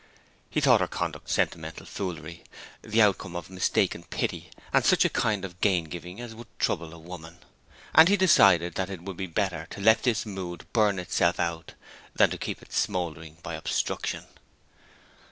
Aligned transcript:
He 0.49 0.61
thought 0.61 0.81
her 0.81 0.87
conduct 0.87 1.29
sentimental 1.29 1.85
foolery, 1.85 2.43
the 2.81 3.03
outcome 3.03 3.35
of 3.35 3.51
mistaken 3.51 4.03
pity 4.03 4.49
and 4.73 4.83
'such 4.83 5.05
a 5.05 5.09
kind 5.11 5.45
of 5.45 5.61
gain 5.61 5.83
giving 5.83 6.19
as 6.19 6.33
would 6.33 6.47
trouble 6.57 6.91
a 6.91 6.97
woman;' 6.97 7.37
and 7.93 8.09
he 8.09 8.17
decided 8.17 8.73
that 8.73 8.89
it 8.89 9.03
would 9.03 9.15
be 9.15 9.27
better 9.27 9.67
to 9.69 9.79
let 9.79 10.01
this 10.01 10.25
mood 10.25 10.65
burn 10.73 10.97
itself 10.97 11.39
out 11.39 11.75
than 12.15 12.31
to 12.31 12.39
keep 12.39 12.63
it 12.63 12.73
smouldering 12.73 13.37
by 13.43 13.53
obstruction. 13.53 14.25